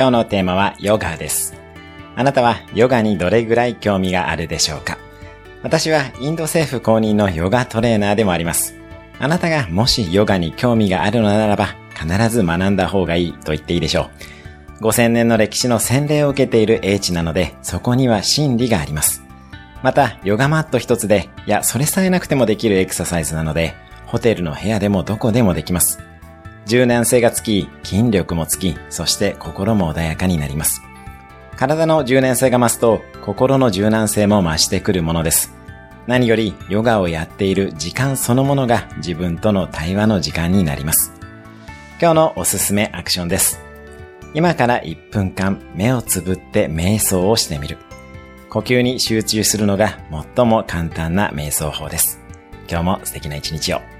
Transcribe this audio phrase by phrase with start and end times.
[0.00, 1.54] 今日のテーマはヨガです。
[2.16, 4.96] あなたはヨガにどれぐらい興味があるでしょうか？
[5.62, 8.74] 私はインド政府公認のヨガトレーナーでもあります。
[9.18, 14.08] あなたがもしヨガに興味があるのならば必ず学んだ方がいいと言っていいでしょ
[14.80, 14.84] う。
[14.84, 19.22] 5000年の歴史の洗礼を受けている英知なのでそこには真理があります。
[19.82, 23.74] また、ヨガマット一つで、いや、それさえなくてもできるエクササイズなので、
[24.06, 26.00] ホテルの部屋でもどこでもできます。
[26.70, 30.82] 柔軟性がつき、筋力もつき、そして心も穏やかになります。
[31.56, 35.52] 体の柔軟性が増すと、心の柔軟性も増してくるものです。
[36.06, 41.12] 何より、ヨガをやっている時間そのものが自分との対話の時間になります。
[42.00, 43.60] 今日のおすすめアクションです。
[44.32, 47.78] 今から1分間目をつぶって瞑想をしてみる。
[48.48, 49.98] 呼吸に集中するのが
[50.36, 52.20] 最も簡単な瞑想法です。
[52.68, 53.99] 今日も素敵な一日を。